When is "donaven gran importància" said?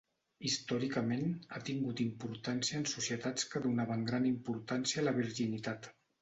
3.67-5.05